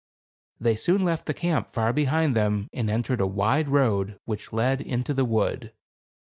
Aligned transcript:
They 0.59 0.73
soon 0.75 1.03
left 1.05 1.27
the 1.27 1.33
camp 1.35 1.67
far 1.69 1.93
behind 1.93 2.35
them, 2.35 2.69
and 2.73 2.89
entered 2.89 3.21
a 3.21 3.27
wide 3.27 3.69
road, 3.69 4.19
which 4.25 4.51
led 4.51 4.81
into 4.81 5.13
the 5.13 5.25
wood. 5.25 5.73